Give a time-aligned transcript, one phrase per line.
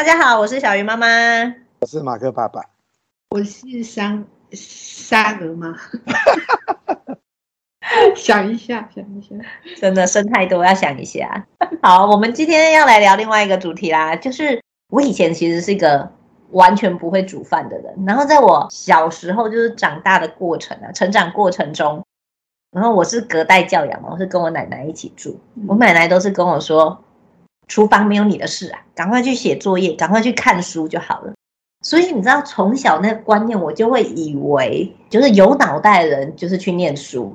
[0.00, 1.06] 大家好，我是小鱼妈妈，
[1.80, 2.64] 我是马克爸爸，
[3.32, 5.76] 我是三沙鹅妈。
[8.16, 9.34] 想一下，想一下，
[9.78, 11.46] 真的生太多，要想一下。
[11.82, 16.10] 好，我们今天要来聊另外一个主题啦，就是我以前其实是一个
[16.52, 22.02] 完全不会煮饭的人，然后在我小时候就是长大的过程啊，成长过程中，
[22.72, 25.38] 然后我是隔代教养嘛，我是跟我奶奶一起住，
[25.68, 27.04] 我奶奶都是跟我说。
[27.70, 31.32] 厨房没有你的事啊，赶快去写作业，赶快去看书就好了。
[31.82, 37.32] 所以你知道，从小那个观念，我就会以为，就是有脑袋的人就是去念书，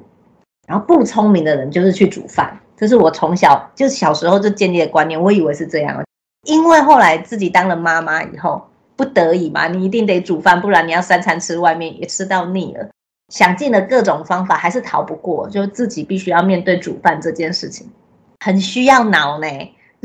[0.68, 2.60] 然后不聪明的人就是去煮饭。
[2.76, 6.04] 这是我从小就小时候就建立的观念，我以为是这样。
[6.46, 8.62] 因为后来自己当了妈妈以后，
[8.98, 12.90] 不得已嘛，你一定得煮饭，不然你要三餐吃外面也吃到腻了。
[13.34, 17.90] 想尽了各种方法，还是逃不过，就自己必须要面对煮饭这件事情，
[18.44, 19.48] 很需要脑呢。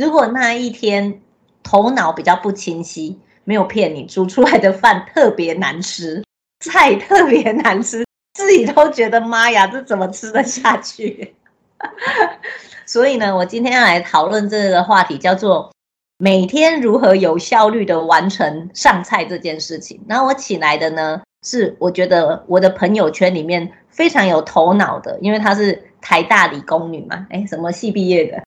[0.01, 1.21] 如果那一天
[1.63, 6.25] 头脑比较不清晰，没有骗你，煮出来的饭特别难吃，
[6.65, 11.35] 菜特别难吃，自己都觉得妈呀，这怎么吃得下去？
[12.87, 15.71] 所以呢，我今天要来讨论这个话题，叫做
[16.17, 20.01] 每天如何有效率的完成上菜这件事情。
[20.09, 28.43] 然后我请来的呢，是我觉得我的朋友圈里面非常有头脑的，因为她是台大理工女嘛，哎，什么系毕业的？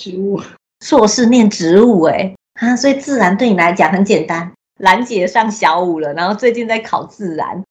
[0.00, 0.40] 植物。
[0.80, 4.52] 硕士念植物哎，啊，所以自然对你来讲很简单。
[4.80, 7.62] 兰姐上小五了，然后最近在考自然，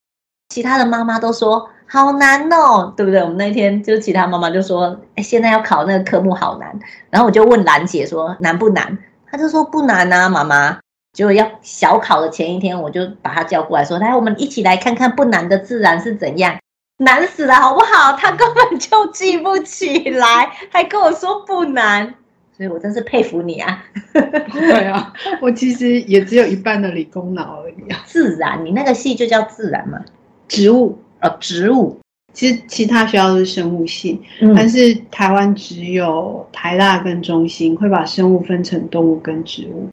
[0.50, 3.22] 其他的妈妈都说好难哦，对不对？
[3.22, 6.80] 我们那天就是其他妈妈就说，哎，现在要考那个科目好难。
[7.10, 8.98] 然后我就问兰姐说难不难？
[9.30, 10.80] 她就说不难啊，妈妈。
[11.16, 16.58] 就要小考的前一天，我就把她叫过来说，来，我们一起来看看不难的自然是怎样。
[16.98, 18.14] 难死了，好不好？
[18.14, 22.16] 她根本就记不起来，还跟我说不难。
[22.64, 23.84] 所以我真是佩服你啊！
[24.14, 28.00] 对啊，我其实也只有一半的理工脑而已啊。
[28.08, 30.00] 自然，你那个系就叫自然嘛？
[30.48, 32.00] 植物哦，植物。
[32.32, 39.90] 其实其他学校都是生物系，嗯、但是台湾只有台大跟中兴会把生物分成动物跟植物。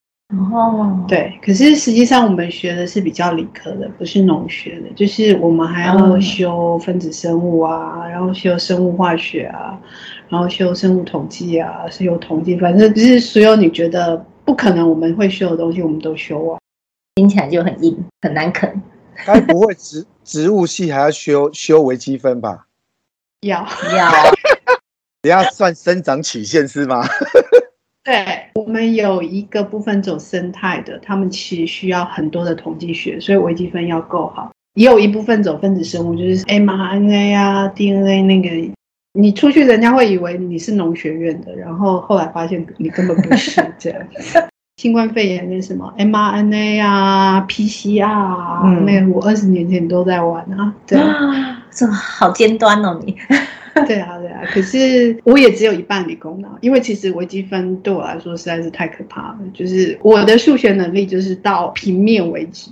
[0.54, 1.36] 哦，对。
[1.44, 4.88] 可是实际上我们学的是比较理科的，不是农学的。
[4.94, 9.76] 就是我们还要修分子生物啊，然后修生物化学啊。
[10.30, 16.58] 然后修生物统计啊，是有统计，反正就是所有你觉得不可能我们会修的东西，我们都修啊。
[17.16, 18.80] 听起来就很硬，很难啃。
[19.26, 22.66] 该不会植植物系还要修修微积分吧？
[23.40, 24.10] 要要，
[25.22, 27.04] 你要算生长曲线是吗？
[28.04, 34.52] 对，我们有一个部分走生态的，他们其实需要很多的统计学，所以微积分要够好。
[34.74, 38.70] 也有一部分走分子生物，就是 mRNA 啊、DNA 那个。
[39.12, 44.00] 你出去，人家会以为你是农学院的，然后后来发现你根本不是 这样。
[44.76, 50.72] 新冠肺炎那什么 mRNA 啊、PCR 啊，嗯、那个我二十年前都在玩啊。
[50.86, 53.14] 对啊，这好尖端哦你。
[53.86, 54.40] 对啊，对啊。
[54.46, 59.38] 可是我也只有一半理工脑，因为其实微积分对我来说实在是太可怕了。
[59.52, 62.70] 就是我的数学能力就是到平面为止。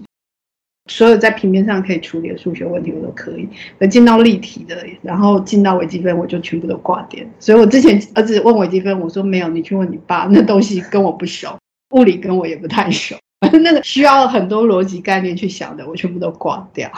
[0.89, 3.49] 所有在平面上可以处理的数学问题，我都可以。
[3.79, 7.29] 而进到立体的，然后进到微积分，我就全部都挂点。
[7.39, 11.57] 所以我之前儿子问微积分，我说没有，你去问你爸，那东西跟我不熟，
[11.91, 13.17] 物理跟我也不太熟，
[13.63, 16.91] 那个需要很多逻辑概念去想的，我全部都挂掉。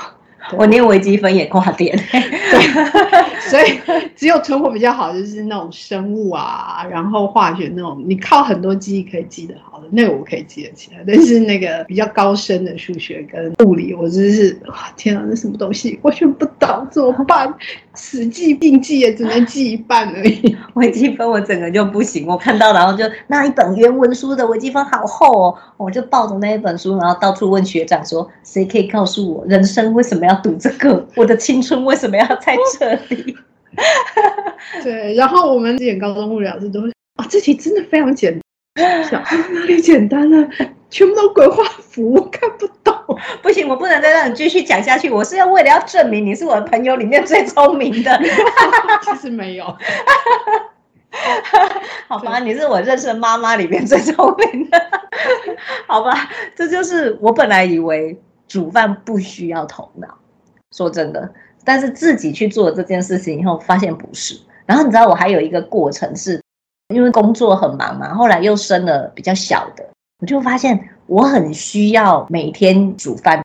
[0.56, 3.78] 我连微积分也挂点，对，所以
[4.16, 11.04] 只有存活比较好，就是那种生物啊，然后化学那种，你靠很多记忆可以记得好的，那个我可以记得起来。
[11.06, 17.52] 但是那个比较高深的数学跟物理，我真是哇，天啊，那什么东西，完全不懂，怎么办？
[17.94, 20.56] 死记硬记也只能记一半而已。
[20.74, 31.06] 微积分我整个就不行，我看到然后就那一本原文书的微积分好厚哦，我就抱着那一本书，然后到处问学长说，谁可以告诉我人生为什么要读这个？
[31.16, 33.36] 我的青春为什么要在这里？
[34.82, 38.40] 对，然后我们演高中物理老师都会啊，这题真的非常简
[38.74, 40.48] 单，想哪里简单了？
[40.90, 42.94] 全部都鬼画符，我看不懂。
[43.42, 45.08] 不行，我不能再让你继续讲下去。
[45.08, 48.20] 我是要为了要证明你是我的朋友里面最聪明的。
[49.02, 49.64] 其实没有，
[52.08, 54.80] 好吧，你是我认识的妈妈里面最聪明的。
[55.86, 58.20] 好吧，这就是我本来以为
[58.50, 60.08] 煮饭不需要头脑，
[60.72, 61.32] 说真的，
[61.64, 64.36] 但是自己去做这件事情以后，发现不是。
[64.66, 66.42] 然后你知道，我还有一个过程是，
[66.92, 69.88] 因为工作很忙嘛，后来又生了比较小的。
[70.18, 73.40] 我就发现我很需要每天煮饭，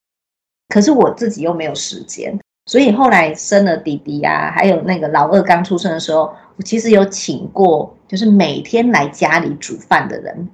[0.69, 10.49] 可是我自己又没有时间，所以后来生了弟弟啊，还有那个老二刚出生的时候，我其实有请过，就是每天来家里煮饭的人，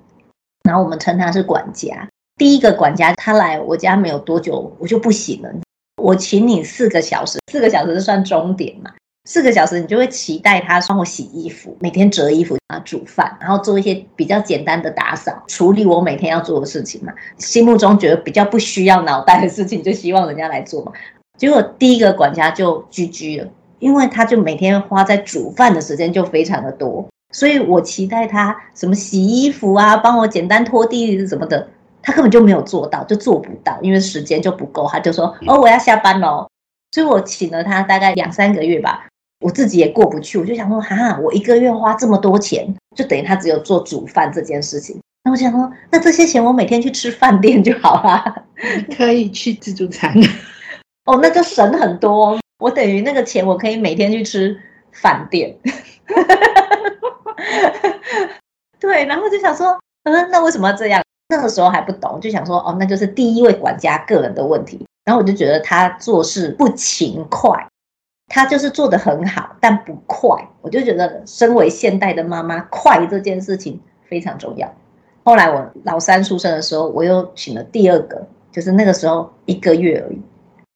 [0.64, 2.08] 然后我们称他是管家。
[2.38, 5.50] 第一个管家他来我家没有多久，我就不行了。
[6.02, 8.92] 我请你四个小时，四个小时是算钟点嘛？
[9.30, 17.14] 四个小时你就会期待他帮我洗衣服，每天折衣服啊，煮饭，然后做一些比较简单的打扫，处理我每天要做的事情嘛。
[17.38, 20.92] 心目中觉得比较不需要脑袋的事情，就希望人家来做嘛。
[21.38, 23.48] 结果第一个管家就居居了，
[23.78, 31.68] 因为他就每天花在煮饭的时间就非常的多，所以我期待他什么洗衣服啊，帮我简单拖地什么的。
[32.02, 34.88] 他根本就没有做到，就做不到，因为时间就不够。
[34.88, 36.48] 他就说：“哦，我要下班喽。”
[36.92, 39.08] 所以，我请了他大概两三个月吧，
[39.40, 40.38] 我自己也过不去。
[40.38, 48.46] 我就想说：“哈，我一个月花这么多钱，就等于他只有做煮饭这件事情。”那我想说，那这些钱我每天去吃饭店就好了，
[48.98, 50.14] 可以去自助餐。
[51.06, 52.40] 哦，那就省很多。
[52.60, 54.60] 我等于那个钱，我可以每天去吃
[54.92, 55.56] 饭店。
[58.80, 61.02] 对，然后就想说，嗯，那为什么要这样？
[61.32, 64.86] 那个时候还不懂，就想说哦，那就是第一位管家个人的问题。
[65.06, 67.50] 然后我就觉得他做事不勤快，
[68.28, 70.30] 他就是做得很好，但不快。
[70.62, 74.72] 我就觉得身为现代的妈妈，快这件事情非常重要。
[75.24, 80.22] 后来我老三出生的时候，我又请了第二个，就是那个时候一个月而已。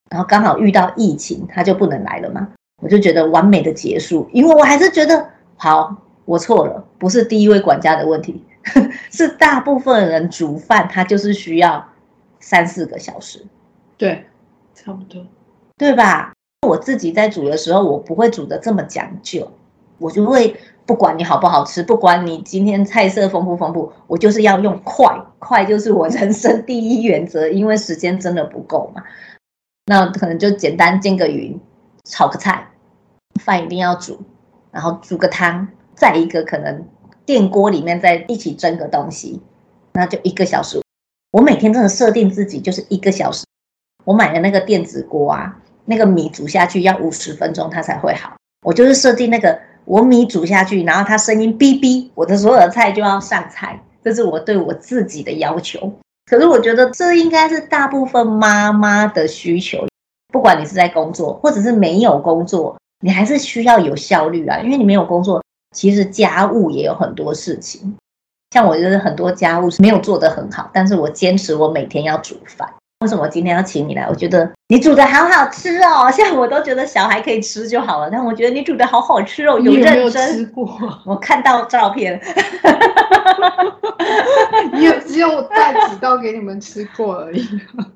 [0.09, 2.47] 然后刚好遇到疫情，他就不能来了嘛。
[2.81, 8.43] 我就觉得完美的结束，因为我还是觉得好，我错了，不是第一位管家的问题。
[9.11, 11.85] 是大部分人煮饭，他就是需要
[12.39, 13.45] 三四个小时，
[13.97, 14.25] 对，
[14.73, 15.25] 差不多，
[15.77, 16.33] 对吧？
[16.67, 19.51] 我自己在煮的时候，我不会煮的这么讲究，
[19.99, 25.05] 我就会不管你好不好吃，不管你今天菜色丰不丰富，我就是要用快，
[25.37, 29.03] 快就是我人生第一原则，因为时间真的不够嘛。
[29.85, 31.59] 那可能就简单煎个鱼，
[32.05, 32.67] 炒个菜，
[33.39, 34.19] 饭一定要煮，
[34.71, 36.83] 然后煮个汤，再一个可能。
[37.25, 39.41] 电锅里面再一起蒸个东西，
[39.93, 40.81] 那就一个小时。
[41.31, 43.43] 我每天真的设定自己就是一个小时。
[44.05, 48.35] 我买的那个电子锅啊，那个米煮下去要五十分钟它才会好。
[48.65, 55.91] 我就是设定那个我米煮下去，然后它声音哔哔，我的所有的菜就要上菜，这是我对我自己的要求。
[56.25, 59.85] 可是我觉得这应该是大部分妈妈的需求，
[60.31, 65.43] 不管你是在工作或者是没有工作，你还是需要有效率啊，因为你没有工作。
[65.75, 67.95] 其实家务也有很多事情，
[68.51, 72.67] 像我就是很多家务是没有做得很好，但是我坚持我每天要煮饭。
[73.01, 74.07] 为什么我今天要请你来？
[74.07, 80.33] 我觉得你煮的好好吃哦，像我都觉得小孩可以吃就好了，但我觉得你煮的好好吃哦，有认真。
[80.33, 80.65] 吃过？
[81.05, 82.19] 我看到照片，
[84.81, 87.45] 有只有我带几道给你们吃过而已。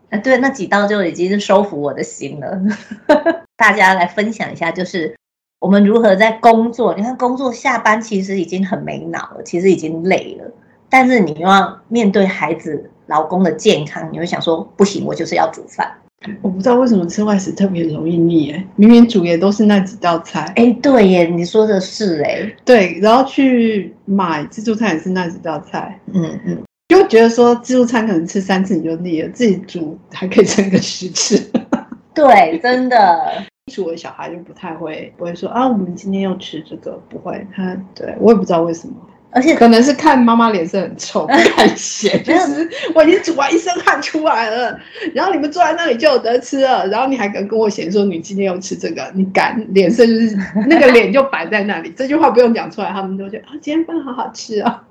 [0.09, 2.59] 啊，对，那几道就已经是收服我的心了。
[3.55, 5.15] 大家来分享一下，就是。
[5.59, 6.95] 我们如何在工作？
[6.95, 10.49] 你看，工作下班其实已经很没脑了，其实已经累了。
[10.89, 15.91] 但是你又要面对孩子、老公的健康，你会想说：不行，我就是要煮饭。
[16.41, 20.51] 我不知道为什么吃外食特别容易腻，哎，明明煮也都是那几道菜。
[20.55, 22.97] 哎，对耶，你说的是哎，对。
[23.01, 26.57] 然后去买自助餐也是那几道菜，嗯嗯，
[26.87, 31.51] 就觉得说自助餐可能吃三次你就腻了，自己煮还可以撑个十次。
[32.13, 33.45] 对，真的。
[33.77, 37.45] 我的小孩就不太会，不会说啊，我们今天要吃这个，不会。
[37.55, 38.93] 他对我也不知道为什么，
[39.31, 42.19] 而且可能是看妈妈脸色很臭，不 敢写。
[42.21, 44.79] 就是我已经煮完一身汗出来了，
[45.13, 49.63] 然后你们坐在那里就有得吃了，然后你还敢跟我嫌说你今天要吃这个，你敢？
[49.73, 54.83] 脸色就是那个脸就摆在那里，这句话不用讲出来，他们都觉得啊，今天饭好好吃啊。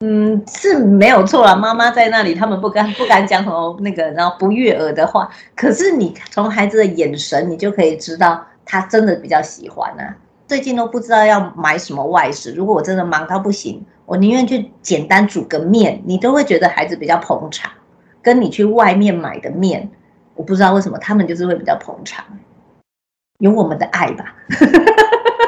[0.00, 1.56] 嗯，是没有错啦。
[1.56, 5.30] 妈妈在那里，他们不敢不敢讲什么那个，然后不悦耳的话。
[5.54, 10.14] 可是你从孩子的眼神，你就可以知道他真的比较喜欢啊。
[10.46, 17.72] 最近都不知道要买什么外食，如果我真的忙到不行，我宁愿去简单煮个面，你都会觉得孩子比较捧场。
[18.20, 19.88] 跟你去外面买的面，
[20.34, 22.22] 我不知道为什么他们就是会比较捧场。
[23.38, 24.34] 有我们的爱吧。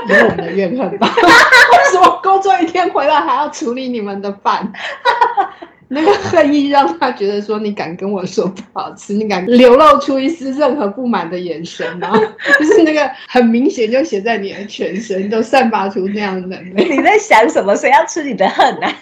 [0.08, 1.08] 有我们的怨恨吧？
[1.16, 4.72] 为什么工作一天回来还要处理你们的饭？
[5.90, 12.12] 那个恨意让他觉得说，你敢跟我说不好吃，你敢流露出一丝任何不满的眼神吗？
[12.60, 16.90] 就是那个很明显就写在你的全身，都散发出那样的能量。
[16.90, 17.74] 你在想什么？
[17.74, 18.94] 谁要吃你的恨呢、啊？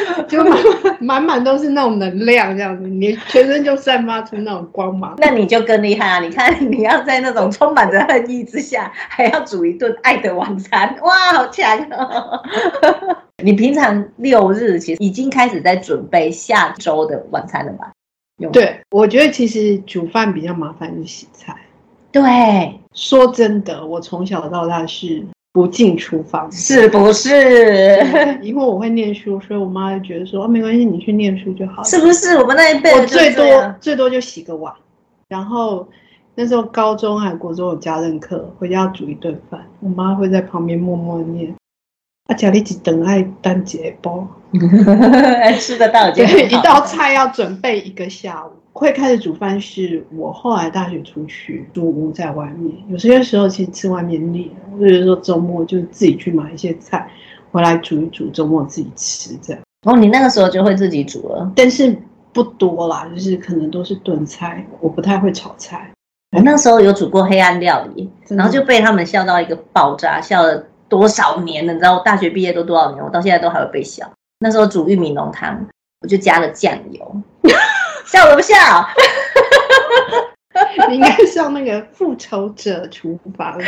[0.28, 0.42] 就
[1.00, 5.14] 满满都是那种能量，这样子，你全身就散发出那种光芒。
[5.18, 6.20] 那你就更厉害啊！
[6.20, 12.40] 你看，你要在那种充满着恨意之下，还要煮一顿爱的晚餐，哇，好强哦！
[13.42, 17.90] 你平常六日其实已经开始在准备下周的晚餐了吧？
[18.52, 21.54] 对，我觉得其实煮饭比较麻烦是洗菜。
[22.10, 22.22] 对，
[22.92, 27.30] 说真的，我从小到大是不进厨房，是不是？
[28.40, 31.84] 因为我会念书，所以我妈就觉得说，哦，没关系，你去念书就好了。
[31.84, 32.38] 是不是？
[32.38, 34.72] 我们那一辈我最多最多就洗个碗，
[35.28, 35.86] 然后
[36.34, 41.54] 那时候高中还国中有家政课，回家要煮一顿饭，我妈会在旁边默默念。
[42.28, 44.26] 啊，家里只等爱单节包，
[45.58, 48.50] 吃得到就对，一道菜要准备一个下午。
[48.72, 57.08] 会开始煮饭是我后来大学出去租屋在外面，有些时候其实吃外面腻了，或者说周末就自己去买一些菜
[57.50, 59.62] 回来煮一煮，周末自己吃这样。
[59.82, 61.96] 哦，你那个时候就会自己煮了，但是
[62.32, 65.90] 不多啦，就是可能都是炖菜，我不太会炒菜。
[66.34, 71.74] 我那时候有煮过黑暗料理，然后就被他们笑到一个爆炸，笑了多少年了？
[71.74, 73.04] 你知道我大学毕业都多少年？
[73.04, 74.10] 我到现在都还会被笑。
[74.38, 75.66] 那时候煮玉米浓汤，
[76.00, 77.22] 我就加了酱油。
[78.04, 78.54] 笑不笑？
[80.88, 83.58] 你应该上那个复仇者厨房，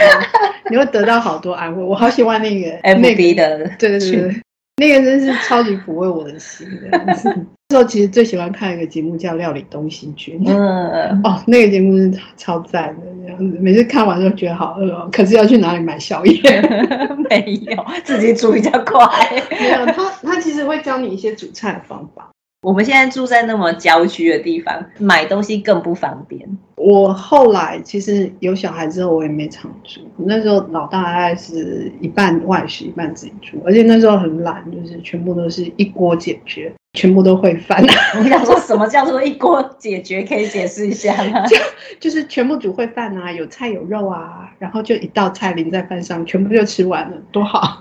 [0.70, 1.82] 你会得到好多安慰。
[1.82, 4.42] 我好喜欢那个 MV 的，对对对对，
[4.76, 6.98] 那个真是超级抚慰我的心的。
[7.04, 7.28] 那时
[7.74, 16.40] 候其实最喜欢看一个节目叫《料理东西君》，嗯，哦，那个节目是超赞的，这样子每次看完都觉得好饿哦，可是要去哪里买宵夜？
[17.30, 19.08] 没有，自己煮比较快。
[19.58, 22.30] 没有，他他其实会教你一些煮菜的方法。
[22.64, 26.40] 我们现在住在那么郊区的地方，买东西更不方便。
[26.76, 30.00] 我后来其实有小孩之后，我也没常住。
[30.16, 37.84] 那时候老大大概是一半外食，一半自己煮，而且那时候很懒，就是全部都是一锅解决，全部都会饭。
[38.18, 40.22] 我想说什么叫做一锅解决？
[40.22, 41.44] 可以解释一下吗？
[41.46, 41.56] 就
[42.00, 47.78] 就是全部煮会饭啊，有菜有肉啊，然后就一道菜淋在饭上，全部就吃完了，多好。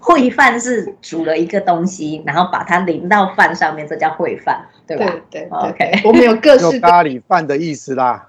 [0.00, 5.04] 烩饭是煮了一个东西，然后把它淋到饭上面，这叫烩饭，对吧？
[5.30, 6.02] 对对，对，OK。
[6.04, 8.27] 我们有各式咖喱饭的意思啦，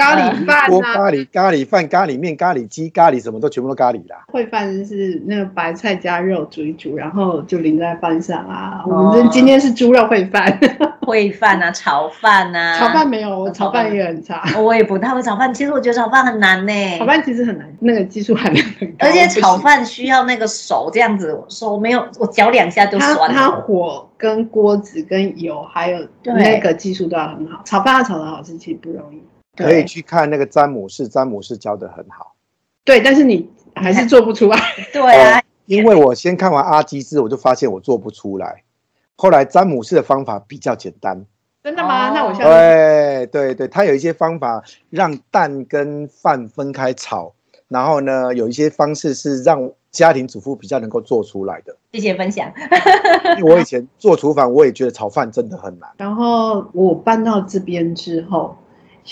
[0.00, 4.24] 咖喱饭、啊、锅咖喱、咖喱饭、咖喱面、咖喱鸡、咖喱什么都全部都咖喱啦。
[4.32, 8.82] 烩饭是那个白菜加肉煮一煮，然后就淋在饭上啊。
[8.86, 10.58] 哦、我们今天是猪肉烩饭。
[11.00, 14.44] 烩饭啊，炒饭啊，炒饭没有，我炒饭也很差。
[14.58, 16.98] 我也不太会炒饭，其实我觉得炒饭很难呢。
[16.98, 19.08] 炒饭其实很难，那个技术含量很高。
[19.08, 23.28] 而且炒饭需要那个手这样子，手没有，我搅两下就酸了。
[23.28, 27.60] 它火跟锅子跟油还有那个技术都要很好。
[27.64, 29.20] 炒饭要炒得好吃其实不容易。
[29.60, 32.34] 可以去看那个詹姆士，詹姆士教的很好。
[32.84, 34.58] 对，但是你还是做不出来。
[34.92, 38.62] 对啊，因为我先看完阿基斯，我就发现我做不出来。
[39.16, 41.26] 后来詹姆士的方法比较简单，
[41.62, 42.10] 真的吗？
[42.10, 47.34] 那我下对对对，他有一些方法让蛋跟饭分开炒，
[47.68, 51.76] 然后呢，有一些方式是让家庭主妇比较能够做出来的。
[51.92, 52.50] 谢谢分享。
[53.44, 55.90] 我以前做厨房，我也觉得炒饭真的很难。
[55.98, 58.56] 然后我搬到这边之后，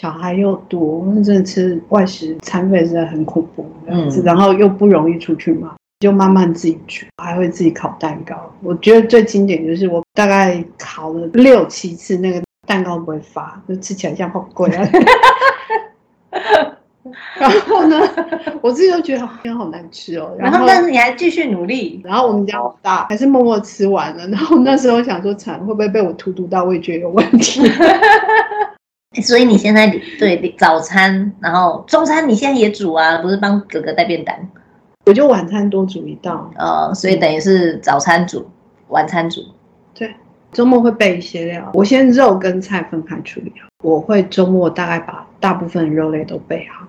[0.00, 5.74] 小孩又多，真的吃外食餐费真的很恐怖，嗯，然后又不容易出去嘛。
[5.98, 8.36] 就慢慢自己煮，还会自己烤蛋糕。
[8.62, 14.88] 我觉得最经典就是我大概烤了六七次，那个蛋糕不会发，就吃起来像好贵啊。
[17.40, 18.00] 然后呢，
[18.62, 20.32] 我自己都觉得好像好难吃哦。
[20.38, 22.00] 然后，但是你还继续努力。
[22.04, 24.24] 然后我们家老大还是默默吃完了。
[24.28, 27.62] 然后那时候想说，惨会不会被我荼毒到味觉有问题？
[29.22, 29.88] 所以你现在
[30.18, 33.18] 对早餐，然后中餐你现在也煮啊？
[33.18, 34.36] 不是帮哥哥带便当？
[35.06, 38.50] 我就晚餐多煮一道，呃，所以等于是早餐煮，嗯、
[38.88, 39.40] 晚餐煮。
[39.94, 40.14] 对，
[40.52, 41.70] 周末会备一些料。
[41.72, 43.68] 我先肉跟菜分开处理好。
[43.82, 46.86] 我会周末大概把大部分肉类都备好。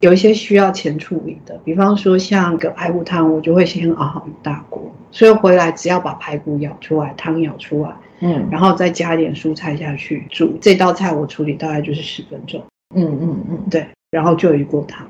[0.00, 10.56] 有一些需要前处理的，比方说像个排骨汤，我就会先熬好一大锅，所以回来只要把排骨舀出来，汤舀出来，嗯，然后再加一点蔬菜下去煮。
[10.60, 12.62] 这道菜我处理大概就是十分钟。
[12.94, 15.06] 嗯嗯嗯，对，然后就有一锅汤，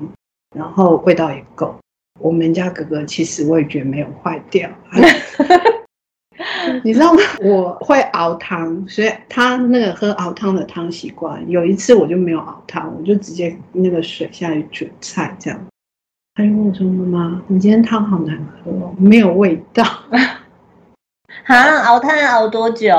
[0.56, 1.74] 然后味道也够。
[2.18, 4.68] 我们家哥哥其实味觉没有坏掉，
[6.82, 7.20] 你知道吗？
[7.44, 11.48] 我会熬汤，所以他那个喝熬汤的汤习惯。
[11.50, 15.60] 有一次我就没有熬汤，我就直接那个水下去煮菜，这样。
[16.34, 19.84] 他就跟我说：“妈妈，你今天汤好难喝哦，没有味道。”
[21.46, 22.92] 啊，熬汤熬多久？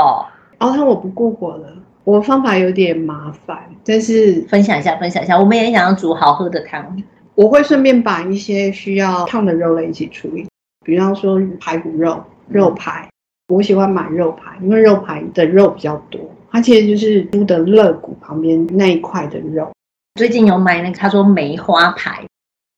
[0.60, 1.68] 熬汤我不顾火了，
[2.06, 7.04] 我方法有点麻烦，但是分享一下，分享一下，我们也想要煮好喝的汤。
[7.36, 10.48] 我会顺便把一些需要烫的肉类一起处理，
[10.86, 13.10] 比方说排骨肉、肉排。
[13.54, 19.70] 我喜欢买肉排，因为肉排的肉比较多，它其实就是猪的肋骨旁边那一块的肉。
[20.16, 22.26] 最近有买那个，他说梅花排，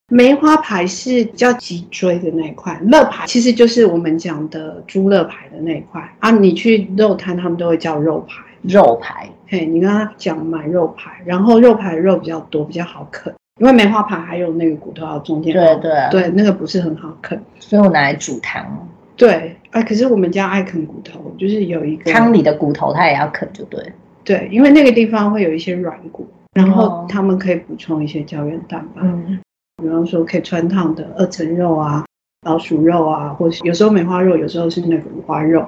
[0.09, 6.31] 梅花牌是比较脊椎的那一块，乐牌其实就是我们讲的猪乐牌的那一块啊。
[6.31, 8.43] 你去肉摊，他们都会叫肉排。
[8.63, 13.33] 肉排，嘿，你跟他讲买肉排，然后肉排的肉比较多，比较好啃。
[13.57, 18.89] 因为梅花牌还有那个骨头要中间，对对对，那个不是很好啃，所以我拿来煮汤。
[19.15, 23.81] 对，哎，可是我们家爱啃骨头，就是有一个汤里的骨头，它也要啃，就对。
[24.23, 29.01] 对，因为那个地方会有一些软骨，然后他们可以补充一些胶原蛋白。
[29.03, 29.39] 嗯，
[29.81, 32.05] 比方说可以穿烫的二层肉啊、
[32.45, 35.65] 老鼠肉啊，或是有时候梅花肉，有时候是那个五花肉，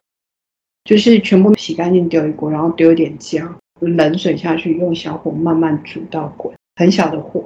[0.84, 7.44] 就是全部洗干净丢一锅，然后丢一点姜，冷水下去，用小火慢慢煮到滚，很小的火。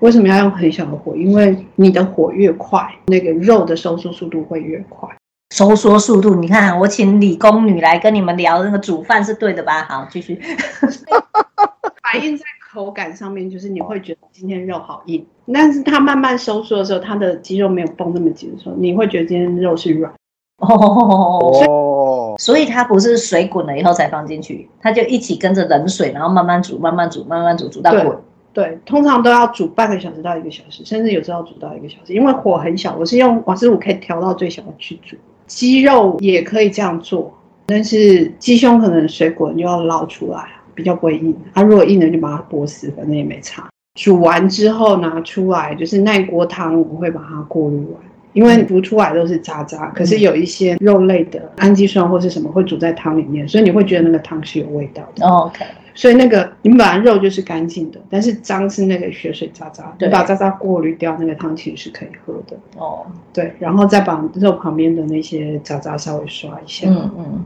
[0.00, 1.16] 为什么要用很小的火？
[1.16, 5.08] 因为你的火越快，那个肉的收缩速度会越快。
[5.54, 9.84] 收缩速度，你看，我请理工女来跟你们聊那个煮饭是对的吧？
[9.84, 10.34] 好，继续。
[12.02, 20.12] 反映在口感上面，就是你会觉得今天肉好硬，但是它慢慢收缩的时候，它的肌肉没有绷那么紧的时候，你会觉得今天肉是软。
[20.58, 28.16] 哦，所以它不是水滚了以后才放进去，它就一起跟着冷水，然后慢慢煮，慢慢煮，慢慢煮，煮到滚。
[28.52, 32.96] 对，通常都要煮半个小时到一个小时，甚至有时候要煮到一个小时，因为火很小。
[32.96, 35.16] 我是用瓦斯炉可以调到最小的去煮。
[35.46, 37.32] 鸡肉也可以这样做，
[37.66, 41.34] 但是鸡胸可能水滚就要捞出来，比较不会硬。
[41.54, 43.68] 它、啊、如果硬了就把它剥死，反正也没差。
[43.94, 48.02] 煮完之后拿出来，就是那一锅汤我会把它过滤完，
[48.32, 49.86] 因为煮出来都是渣渣。
[49.90, 55.24] 可是有一些肉类的氨基酸或是什么会煮在汤里面，所以你会觉得那个汤是有味道的。
[55.26, 55.64] Oh, OK。
[55.96, 62.56] 所以那个你们本来肉就是干净的，但是脏是那个血水渣渣，你把渣渣过滤掉，那个汤其实是可以喝的。
[62.76, 66.88] 哦，对，然后再把肉旁边的那些渣渣稍微刷一下。
[66.90, 67.44] 嗯嗯，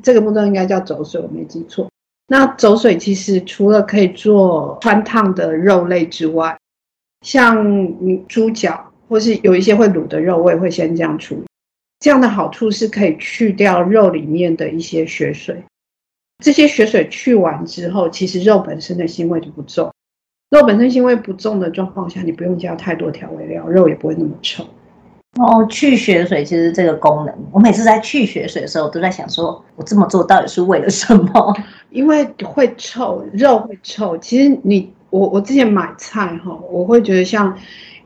[0.00, 1.88] 这个步骤应该叫走水，我没记错。
[2.32, 6.56] 那走水其实除了可以做汆烫的肉类之外，
[7.20, 7.62] 像
[8.00, 11.44] 你猪脚或是有一些会卤的肉，我也会先这样处理。
[12.00, 15.62] 这样的好处是可以去掉肉里面的一些血水。
[16.42, 19.92] 这些血水去完之后，其实肉本身的腥味就不重。
[20.48, 24.64] 肉本身腥味不重的状况下，你不用加太多调味料，肉也不会那么臭。
[25.38, 31.56] 哦，去血水其实这个功能，我每次在去血水的时候，都在想说，我这么做到底是为了什么？
[31.92, 34.16] 因为会臭，肉会臭。
[34.18, 37.56] 其实你我我之前买菜哈，我会觉得像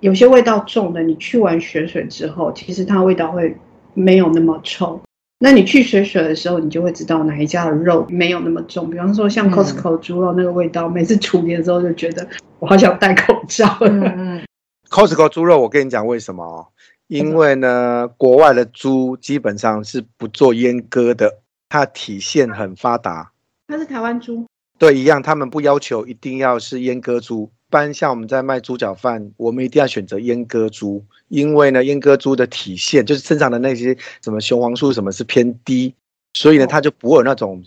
[0.01, 3.57] 有些味道重的，你去完血水之后，其实它味道会
[3.95, 5.01] 没有那么臭。
[5.39, 8.91] 那你去血水的时候，你就会知道哪一家的肉没有那么重。
[8.91, 12.27] 比方说像 Costco 猪肉那个味道，嗯、每次处理的时候就觉得
[12.59, 13.77] 我好想戴口罩。
[13.83, 14.43] 嗯
[14.91, 16.73] ，Costco 猪肉，我跟你讲为什么？
[17.07, 23.31] 因为呢，国外的猪基本上是不做阉割的，它体现很发达。
[23.67, 24.47] 它是台湾猪？
[24.79, 27.51] 对，一样，他们不要求一定要是阉割猪。
[27.69, 35.93] 一般像我们在卖猪脚饭，我们一定要选择阉割猪，因为呢，阉割猪的体现就是身上的那些什么雄黄素什么是偏低，
[36.35, 37.65] 所以呢，它就不会有那种，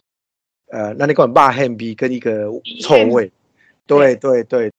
[0.72, 2.46] 呃，那那个骂汉逼跟一个
[2.82, 3.30] 臭味。
[3.86, 4.72] 对对对。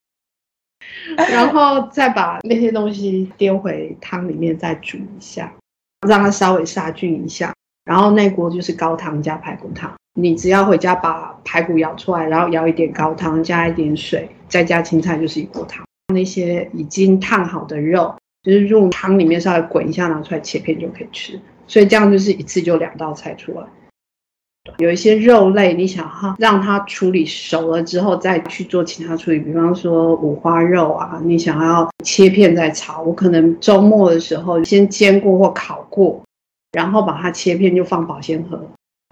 [1.15, 5.53] 然后再把那些东西丢回汤里面再煮一下，
[6.07, 7.53] 让它稍微杀菌一下。
[7.83, 9.93] 然后那锅就是高汤加排骨汤。
[10.13, 15.85] 你只要回家把排骨舀出来，然后舀一点高汤，加一点水，再加青菜，就是一锅汤。
[16.13, 21.39] 那些已经烫好的肉，就是入汤里面稍微滚一下，拿出来切片就可以吃。
[21.67, 23.65] 所以这样就是一次就两道菜出来。
[24.77, 36.21] 有一些肉类，你想哈让它处理熟了之后再去做其他处理，比方说五花肉啊，你想要切片再炒，我可能周末的时候先煎过或烤过，
[36.73, 38.67] 然后把它切片就放保鲜盒。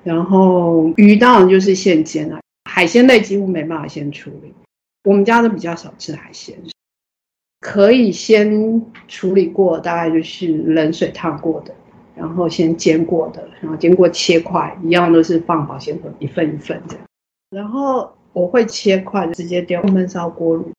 [0.10, 4.52] 然后鱼当然就是现煎了，海鲜类几乎没办法先处理。
[5.04, 6.58] 我们家都比较少吃海鲜，
[7.60, 11.76] 可以先处理过，大概就是冷水烫过的，
[12.16, 17.06] 然后先煎过的，然后经过切块，一样都是放保鲜盒，一份一份这样。
[17.52, 20.72] 然后我会切块，直接丢焖烧锅炉。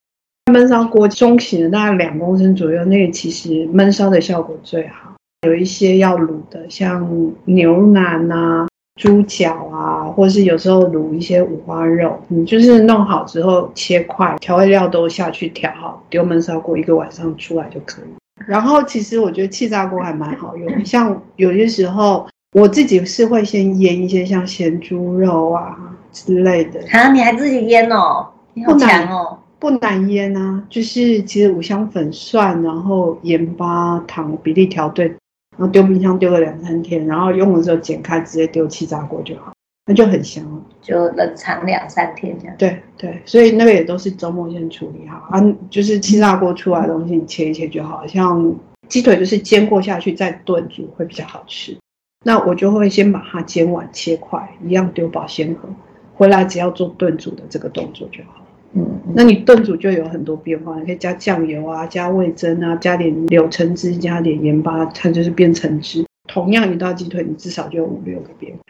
[0.53, 5.14] 焖烧锅中型的，大概两公升左右，那个其实焖烧的效果最好。
[5.47, 7.09] 有一些要卤的，像
[7.45, 8.66] 牛腩啊。
[8.96, 18.05] 猪脚啊，或是有时候卤一些五花肉，你就是弄好之后切块，调味料都下去调好，丢焖烧锅一个晚上出来就可以。
[18.46, 25.76] 然后其实我觉得气炸锅还蛮好用，像有些时候我自己是会先腌一些像咸猪肉啊
[26.12, 26.81] 之类的。
[26.90, 28.26] 啊，你还自己腌哦？
[28.55, 29.38] 你好强哦！
[29.59, 35.14] 不难腌啊，就是其实五香粉、蒜，然后盐巴、糖比例调对。
[35.61, 39.53] 然后丢冰箱丢个两三天，然后用的时候剪开，直接丢气炸锅就好，
[39.85, 40.62] 那就很香了。
[40.81, 42.57] 就冷藏两三天这样。
[42.57, 48.07] 对对，所以那个也都是周末先处理好啊，就是气炸锅出来的东西，你切一切就好。
[48.07, 48.57] 像
[48.88, 51.77] 鸡腿就是煎过下去再炖煮会比较好吃。
[52.25, 55.68] 那我就会先把它煎完切块，一样丢保鲜盒，
[56.14, 58.39] 回来只要做炖煮的这个动作就好。
[58.72, 66.04] 嗯，那你炖煮就有很多变化，你可以加酱油啊，加味增啊，加点柳橙汁，加点盐巴，它就是变橙汁。
[66.28, 68.62] 同样一道鸡腿，你至少就有五六个变化。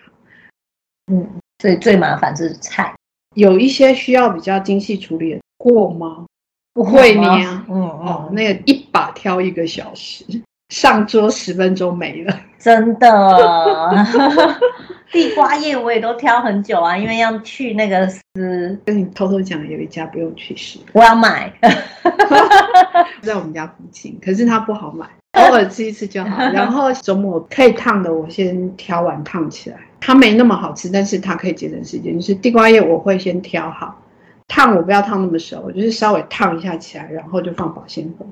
[1.13, 2.95] 嗯，所以最麻烦是菜，
[3.35, 6.25] 有一些需要比较精细处理的过吗？
[6.73, 10.25] 不会吗呢，嗯哦，嗯，那个一把挑一个小时，
[10.71, 12.35] 上桌十分钟没了。
[12.59, 14.07] 真的，
[15.13, 21.53] 地瓜叶我也都挑很久啊，因为要去那个丝，跟你偷偷讲，有一家不用去试，我要买。
[23.23, 25.07] 在我们家附近，可是它不好买，
[25.43, 26.37] 偶尔吃一次就好。
[26.53, 29.77] 然后周末可以烫的，我先挑完烫起来。
[29.99, 32.15] 它没那么好吃，但是它可以节省时间。
[32.15, 34.03] 就是地瓜叶，我会先挑好，
[34.49, 38.27] 烫我不要烫那么熟，我就是稍微烫一下起来，然后就放保鲜盒。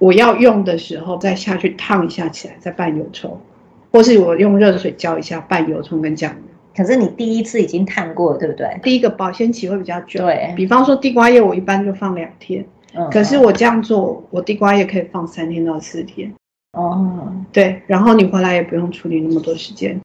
[0.00, 3.38] 我要用的时候再下去烫一下起来，再拌油葱，
[3.92, 6.38] 或是我用热水浇一下拌油葱跟酱油。
[6.74, 8.80] 可是你第一次已经烫过了，对不对？
[8.82, 12.64] 第一个保鲜期会比较久，对比方说地瓜叶，我一般就放两天。
[12.94, 16.32] 嗯，可是我这样做，我地瓜叶可以放三天到四天。
[16.72, 20.00] 哦，对，然后你回来也不用处理那么多时间。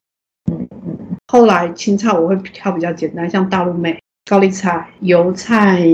[0.52, 5.88] 嗯嗯，后来青菜我会挑比较简单，像大陆妹、高丽菜、油菜、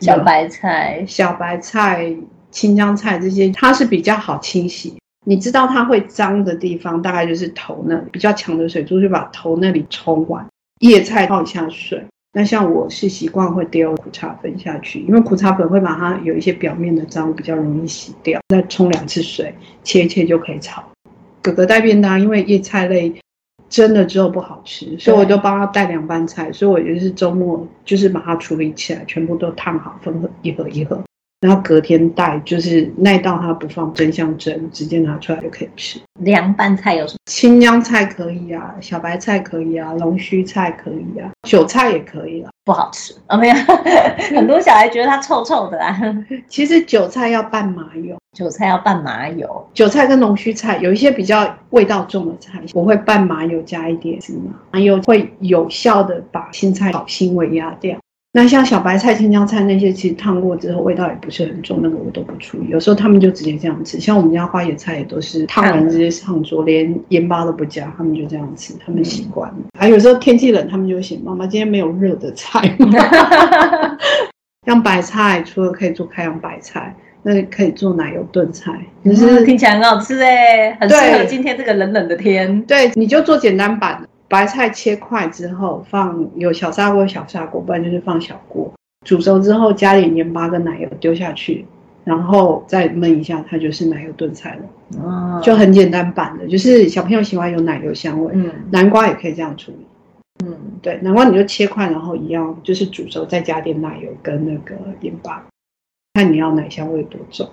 [0.00, 2.12] 小白菜，小白菜、
[2.50, 4.94] 青江菜这些，它是比较好清洗。
[5.26, 10.46] 你知道它会脏的地方，大概就是头那里比较强的水珠，就把头那里冲完。
[10.80, 12.04] 叶菜泡一下水。
[12.32, 18.40] 那像我是习惯会丢苦茶粉下去，因为苦茶粉会把它有一些表面的脏比较容易洗掉。
[18.48, 20.82] 再冲两次水，切一切就可以炒。
[21.42, 23.12] 哥哥带便当，因为叶菜类
[23.68, 26.52] 蒸了之后不好吃，所以我就帮他带凉拌菜。
[26.52, 31.02] 所以我就是周末就是把它处理起来，全部都烫好，分盒一盒一盒。
[31.40, 35.98] 然后隔天带，就是耐到它不放蒸箱蒸，直接拿出来就可以吃。
[36.20, 37.18] 凉拌菜有什么？
[37.24, 42.50] 青江菜可以啊，小白菜可以啊，龙须菜可以啊，韭菜也可以啊。
[42.62, 43.38] 不好吃啊？
[43.38, 43.54] 没有，
[44.36, 45.98] 很多小孩觉得它臭臭的啊。
[46.46, 49.68] 其实韭菜要拌麻油，韭菜要拌麻油。
[49.72, 57.96] 韭菜跟龙须菜有一些比较味道重的菜，我会拌麻油加一点芝麻，麻油会有效的把青菜好腥味压掉。
[58.32, 62.68] 那像小白菜、青江菜那些，其实烫过之后味道也不是很重，那个我都不处理。
[62.68, 69.56] 有时候他们就直接这样吃，像我们家花野菜也都是烫完直接上桌，连盐巴都不加，他们就这样吃，他们习惯了。
[69.78, 72.60] 啊、有时候天气冷，他们就会嫌妈妈今天没有热的菜。
[74.64, 78.70] 像白菜，除了可以做开阳白菜，那可以做奶油炖菜，
[79.02, 82.62] 可是听起来很好吃哎，很适合今天这个冷冷的天。
[82.62, 84.08] 对，你就做简单版的。
[84.30, 88.72] 白菜切块之后，放有小砂锅、小砂锅，不然就是放小锅。
[89.04, 91.66] 煮熟之后，加点盐巴跟奶油丢下去，
[92.04, 95.02] 然后再焖一下，它就是奶油炖菜了。
[95.02, 98.30] 哦，就很简单版的，就是小朋友喜欢有奶油香味。
[98.36, 99.86] 嗯，南瓜也可以这样处理。
[100.44, 105.44] 嗯，对，南瓜你就切块，然后一样就是煮熟，再加点奶油跟那个盐巴，
[106.14, 107.50] 看你要奶香味多重。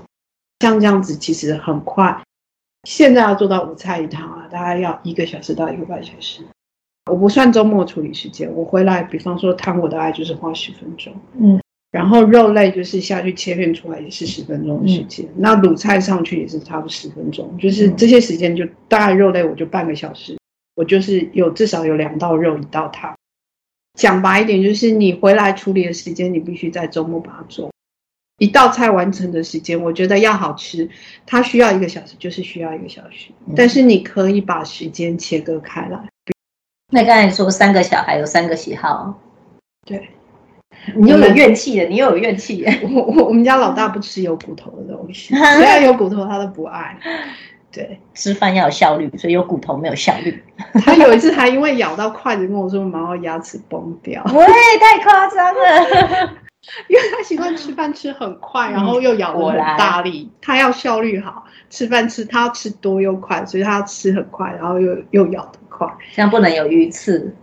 [0.60, 2.22] 像这样子其实很快。
[2.88, 6.42] 现在要做到五菜一汤啊，大概要一个小时到一个半小时。
[7.08, 11.60] 我不算周末处理时间，我回来，比方说汤我的爱就是花十分钟，嗯，
[11.92, 20.38] 然后肉类就是下去切片出来也是十分钟的时间，嗯、那卤菜上去也是差不多十分钟，就是这些时间就大概肉类我就半个小时，
[20.76, 23.16] 我就是有至少有两道肉一道汤。
[23.98, 27.72] 讲白一点，就是你回来处理的时间，你必须在周末把它做。
[28.38, 30.88] 一道菜完成的时间，我觉得要好吃，
[31.26, 36.08] 它需要一个小时，就是需要一个小时，嗯、但是你可以把时间切割开来。
[36.90, 39.14] 那刚才说三个小孩有三个喜好，
[39.86, 40.10] 对，
[40.96, 42.66] 你又有怨气的，你又有怨气。
[42.94, 46.98] 我我我们家老大不吃有骨头的东西， 只要有骨头他都不爱。
[47.70, 50.42] 对，吃饭要有效率，所以有骨头没有效率。
[50.86, 54.46] 他有一次还因为咬到筷子跟我说：“妈妈牙齿崩掉。”喂，
[54.80, 56.30] 太夸张了。
[56.88, 65.88] 因为他习惯吃饭吃很快，然后又咬得很大力，他要效率好，吃饭吃他要吃多又快，所以他要吃很快，然后又又咬得快。
[66.12, 67.34] 像不能有鱼刺，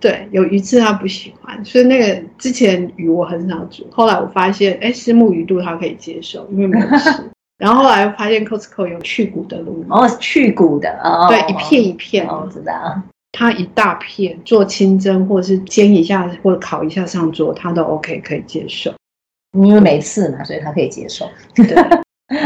[0.00, 7.30] 对，有鱼刺他不喜欢，所以那个之前鱼我很少煮，后来我发现，哎，虱目鱼肚他可以接受，因为没有 吃。
[7.58, 12.72] 然后后来发现 Costco 有去骨的鲈鱼，哦，去骨的，哦，对，一片一片，哦知道。
[13.32, 18.92] 它一大片做清蒸或者是煎一下或者烤一下上桌，他都 OK 可以接受。
[19.52, 21.28] 因为没事嘛，所以他可以接受。
[21.56, 21.66] 对，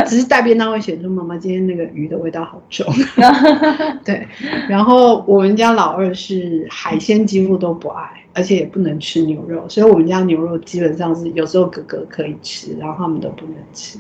[0.07, 2.87] 只是带便当会显出妈妈今天那个鱼的味道好重。
[4.05, 4.27] 对，
[4.69, 13.99] 然后我们家老二是海鲜几乎都不爱，而且也不能吃牛肉，所以我们家牛肉基本上是有时候哥哥可以吃，然后他们都不能吃。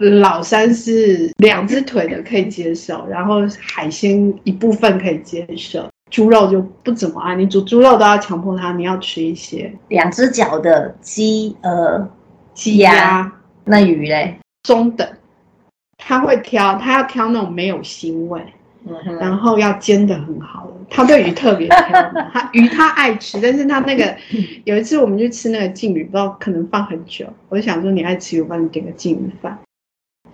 [0.00, 7.36] 老三是两只腿的可以接受，然后海鲜一部分可以接受，猪肉就不怎么爱。
[7.36, 12.08] 你煮猪肉都要强迫他，你要吃一些两只脚的鸡、鹅、
[12.54, 13.30] 鸡鸭。
[13.64, 14.38] 那鱼嘞？
[14.62, 15.06] 中等，
[15.98, 18.42] 他会挑，他要挑那种没有腥味。
[18.88, 21.78] 嗯、然后要煎的很好的，他对鱼特别挑，
[22.32, 24.16] 他鱼他爱吃，但是他那个
[24.64, 29.58] 有一次我们去吃那个鲫鱼，不知道可能放很久，我就想说你爱吃，我帮你点个鲫鱼饭。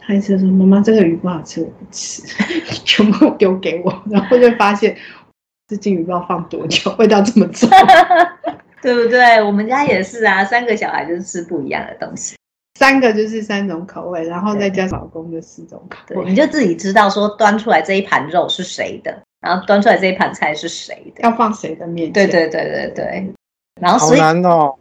[0.07, 2.23] 他一直说妈妈这个鱼不好吃，我不吃，
[2.85, 4.97] 全部丢给我，然后就发现
[5.67, 7.69] 这金鱼不知道放多久，味道这么重，
[8.81, 9.43] 对不对？
[9.43, 12.37] 我们家也是啊，三个小孩就是吃不一样的东西。
[12.79, 22.13] 三个就是三种口味，然后再加老公的四种口味，你就自己知道说端出来这一盘肉是谁的，然后端出来这一盘菜是谁的，要放谁的面。
[22.13, 23.33] 对对对对对。
[23.81, 24.75] 然后所以好难哦，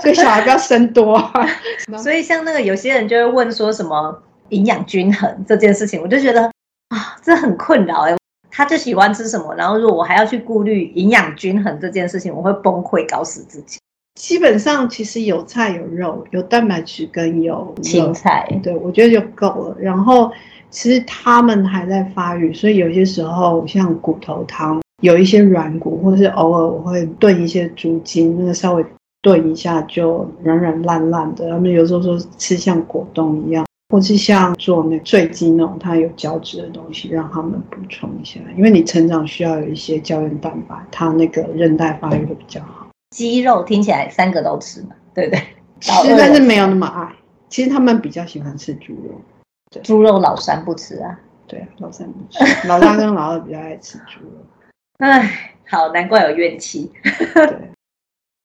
[0.00, 1.32] 所以小孩不要生多啊。
[2.02, 6.44] 所以像那个有些人就会问说什么营养均衡这件事情，我就觉得
[6.88, 8.16] 啊，这很困扰哎。
[8.52, 13.78] 他就喜欢吃什么，然后如果我还要去顾虑营养均衡这件事情，我会崩溃，搞死自己。
[14.20, 19.76] 基本上其实有菜有肉，有蛋白质跟有青菜，对，我觉得就够了。
[19.78, 20.30] 然后
[20.68, 28.84] 其实他们还在发育，所以有些时候像骨头汤，有一些软骨，或是偶尔我会炖一些猪筋，那个稍微
[29.22, 31.50] 炖一下就软软烂烂的。
[31.50, 38.40] 他们有时候说吃像果冻一样，或是像做那醉鸡那种，它有胶质的东西，让他们补充一下。
[38.56, 42.86] 因为你成长需要有一些胶原蛋白，它那个韧带发育会比较好。
[43.10, 45.40] 鸡肉听起来三个都吃嘛，对不对？
[45.80, 47.10] 吃，但是没有那么爱。
[47.48, 49.20] 其实他们比较喜欢吃猪肉，
[49.70, 51.18] 对，猪肉老三不吃啊。
[51.48, 54.44] 对啊，老三不吃，老大跟老二比较爱吃猪肉。
[55.00, 56.90] 哎，好，难怪有怨气。
[57.34, 57.56] 对，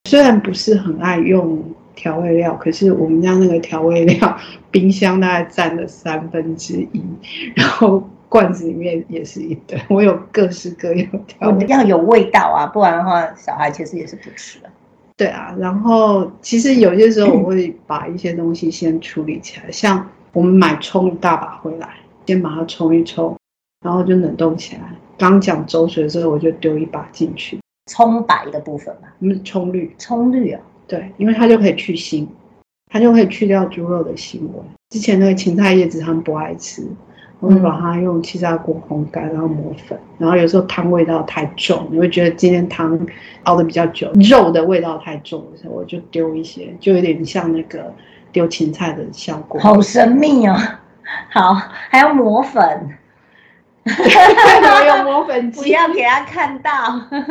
[0.10, 1.64] 虽然不是很爱用
[1.94, 4.38] 调味料，可是我们家那个调味料
[4.72, 7.04] 冰箱大概占了三分之一，
[7.56, 8.04] 然后。
[8.28, 14.70] 罐子里面也是一堆， 我有各式各样调味，要有味道啊，不然的话，小孩其实也是不吃的。
[15.16, 21.88] 对啊，然后其实有些时候我会把一些东西先处理起来，像我们买葱一大把回来，
[22.26, 23.38] 先把它冲一冲，
[23.86, 24.82] 然后就冷冻起来。
[25.16, 32.28] 刚讲粥水的时候，我就丢一把进去，葱白的部分嘛，嗯，葱绿，葱绿啊，对，因为它就可以去腥，
[32.92, 34.64] 它就可以去掉猪肉的腥味。
[34.90, 36.82] 之前那个芹菜叶子他们不爱吃。
[37.42, 40.00] 我会把它用气炸锅烘干，然后磨粉。
[40.18, 42.98] 然后有时候汤味道太重，你会觉得今天汤
[43.44, 47.94] 熬的比较久，肉的味道太重的时候，我就丢一些，就有点像那个
[48.32, 49.60] 丢芹菜的效果。
[49.60, 50.56] 好神秘哦！
[51.30, 51.54] 好，
[51.90, 52.90] 还要磨粉。
[53.88, 56.72] 我有磨粉机，不要给他看到。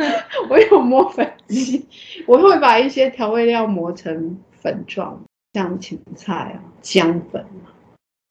[0.49, 1.85] 我有磨粉机，
[2.25, 5.21] 我会把一些调味料磨成粉状，
[5.53, 7.45] 像芹菜啊、姜粉。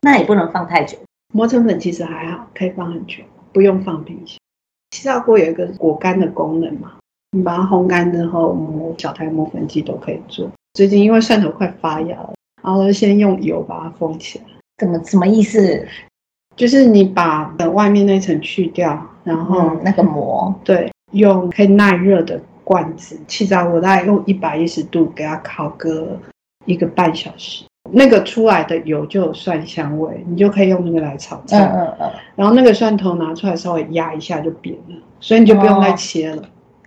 [0.00, 0.96] 那也不能放太久。
[1.32, 4.38] 磨成粉其实还好，可以放很久，不用放冰箱。
[4.90, 6.92] 气炸锅有一个果干的功能嘛，
[7.32, 10.50] 你把它烘干之后，磨小台磨粉机都可以做。
[10.72, 12.32] 最近因为蒜头快发芽了，
[12.62, 14.44] 然后先用油把它封起来。
[14.78, 15.86] 怎么什么意思？
[16.56, 26.18] 就是你把外面那层去掉，然后、嗯、那个膜，对，用可以耐热的罐子，气炸锅大概用一百一十度给它烤个
[26.64, 27.64] 一个半小时。
[27.90, 31.58] 那个出来的油就有蒜香味，你就可以用那个来炒菜。
[31.58, 32.10] 嗯嗯嗯。
[32.34, 36.42] 然后那个蒜头拿出来稍微压一下就扁了，所以你就不用再切了。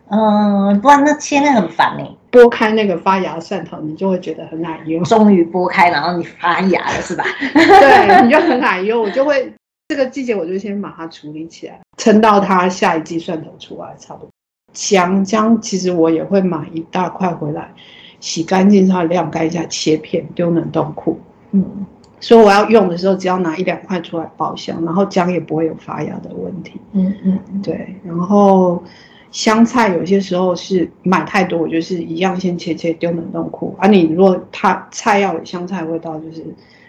[0.08, 2.04] 哦、嗯，不然那切那很烦呢。
[2.32, 5.04] 剥开那个发芽的蒜头，你就会觉得很奶油。
[5.04, 7.24] 终于剥开，然后你发芽了是吧？
[7.54, 9.00] 对，你就很奶油。
[9.02, 9.54] 我就会
[9.88, 14.30] 这个季节我就先把它处理起来，撑到它下一季蒜头出来差不多。
[14.74, 17.74] 姜姜其实我也会买一大块回来。
[18.20, 21.20] 洗干净，稍微晾干一下，切片丢冷冻库。
[21.52, 21.86] 嗯，
[22.20, 26.82] 所以我要用的时候，只要拿一两块出来爆香，然后姜也不会有发芽的问题。
[26.94, 27.96] 嗯嗯，对。
[28.04, 28.84] 然后
[29.32, 33.76] 香菜有些时候是买太多，我就是一样先切切丢冷冻库。
[33.78, 36.44] 啊，你如果它菜要有香菜味道，就是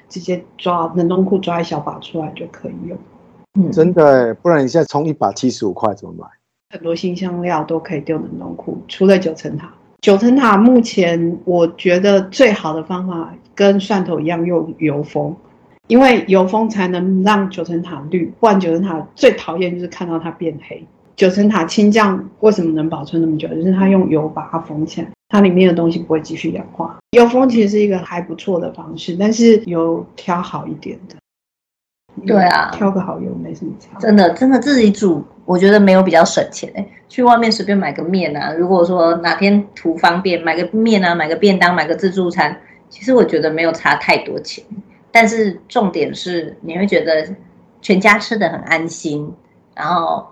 [0.08, 2.96] 直接抓冷冻库抓一小把出来就可以用。
[3.58, 6.26] 嗯，真的，不然你现在冲一把七十五块怎么买？
[6.70, 9.72] 很多新香料都可以丢冷冻库，除了九层塔。
[10.00, 15.34] 九层塔目前我觉得最好的方法跟蒜头一样用油封，
[15.88, 18.32] 因为油封才能让九层塔绿。
[18.38, 20.86] 不然九层塔最讨厌就是看到它变黑。
[21.18, 23.48] 九层塔青酱为什么能保存那么久？
[23.48, 26.96] 就是它用油把它封起来，它里面的东西不会继续氧化。
[27.10, 31.16] 油封其实是一个还不错的方式，但是油挑好一点的。
[32.24, 33.98] 对啊，挑个好油没什么差。
[33.98, 36.88] 真的，真的自己煮，我觉得没有比较省钱哎。
[37.08, 42.56] 去外面随便买个面啊，如果说哪天图方便，买个面啊，买个便当，买个自助餐，
[42.88, 44.64] 其实我觉得没有差太多钱。
[45.10, 47.26] 但是重点是，你会觉得
[47.82, 49.32] 全家吃的很安心，
[49.74, 50.24] 然后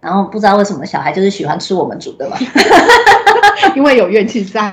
[0.00, 2.36] 然后不知道为什么小孩就是喜欢吃我们煮的嘛
[3.74, 4.72] 因为有怨气在，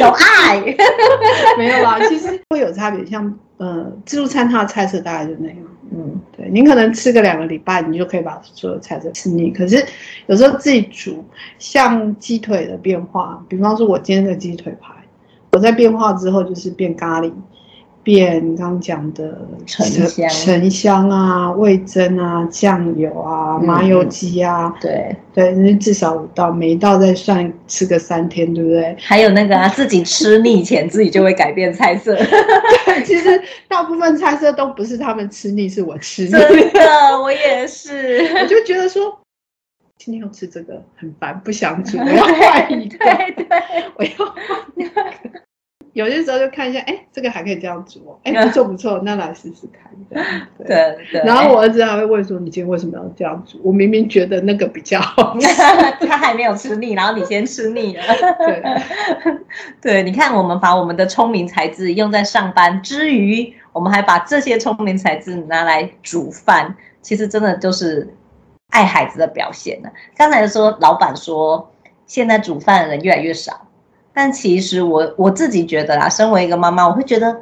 [0.00, 0.60] 有爱，
[1.56, 3.04] 没有啦，其实会有差别。
[3.06, 5.56] 像呃自助餐，它的菜色大概就那样。
[5.90, 9.50] 嗯，对，你可能吃个两个礼拜，你就可以把所有菜色吃腻。
[9.50, 9.84] 可是
[10.26, 11.24] 有时候自己煮，
[11.58, 14.92] 像鸡腿的变化，比方说我今天的鸡腿排，
[15.52, 17.32] 我在变化之后就是变咖喱。
[18.08, 28.96] 变刚刚讲的沉香、沉香啊、味增啊、酱油啊、麻油鸡啊，嗯、对对，那至少五道，每一道再算吃个三天，对不对？
[28.98, 32.16] 还有那个啊，自己吃腻前自己就会改变菜色。
[32.86, 36.30] 对，其实大部分菜色都不是他们吃腻，是我吃腻。
[36.30, 36.40] 真
[36.72, 39.20] 的，我也是， 我就觉得说
[39.98, 43.46] 今天要吃这个很烦，不想煮，我要换一个，对 对，
[43.96, 45.02] 我要换一个。
[45.98, 49.90] 有些时候就看一下，哎，这个还可以这样煮哦，哎， 不错不错，那来试试看。
[50.58, 51.22] 对对对。
[51.24, 55.48] 然后我儿子还会问说：“你今天为什么要这样煮？”我明明觉得那个比较好吃，
[56.06, 58.02] 他还没有吃腻，然后你先吃腻了。
[58.38, 58.62] 对
[59.82, 68.08] 对，你看，我们把我们的聪明才智用在上班之余，我们还把这些聪明才智拿来煮饭，其实真的就是
[68.70, 69.90] 爱孩子的表现呢。
[70.16, 71.72] 刚才说老板说，
[72.06, 73.67] 现在煮饭的人越来越少。
[74.18, 77.40] 但其实我我自己觉得啦，身为一个妈妈，我会觉得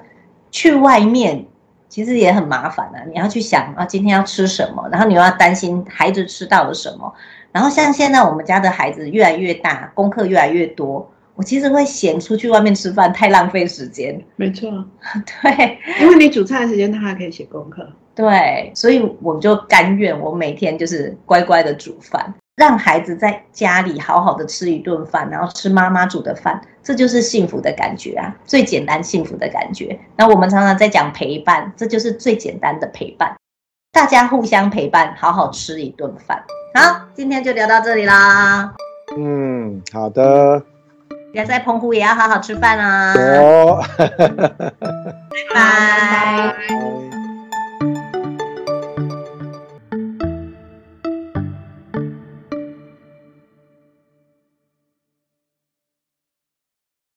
[0.51, 1.43] 去外面
[1.89, 3.01] 其实也很麻烦啊。
[3.11, 7.11] 你要去想啊，今天要吃什么，然后你又要担心孩子吃到了什么。
[7.51, 14.23] 然后像现在我们家的孩子越来越大，功课越来越多，我其实会嫌出去外面吃饭太浪费时间。
[14.37, 14.71] 没错，
[15.43, 17.91] 对，因为你煮菜的时间，他还可以写功课。
[18.15, 22.35] 对，所以我就甘愿我每天就是乖乖的煮饭。
[22.57, 28.35] 让孩子在家里好好的吃一顿饭，然后吃妈妈煮的饭，这就是幸福的感觉啊！
[28.47, 29.99] 最简单幸福的感觉。
[30.16, 33.37] 那我们常常在讲陪伴，这就是最简单的陪伴，
[33.92, 36.42] 大家互相陪伴，好好吃一顿饭。
[36.75, 38.73] 好，今天就聊到这里啦。
[39.19, 40.62] 嗯，好的。
[41.35, 43.12] 要在澎湖也要好好吃饭啊。
[43.12, 43.85] 哦。
[43.99, 47.16] 拜拜。